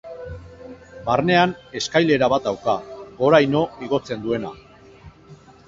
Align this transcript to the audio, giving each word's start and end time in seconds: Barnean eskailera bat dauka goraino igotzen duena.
Barnean 1.09 1.53
eskailera 1.81 2.31
bat 2.35 2.49
dauka 2.49 2.75
goraino 3.21 3.63
igotzen 3.89 4.27
duena. 4.27 4.59